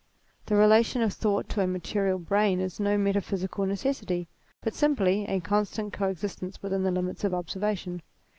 [0.47, 4.27] The relation of thought to a material brain is no metaphysical necessity;
[4.63, 8.01] but simply a constant co existence within the limits of observation.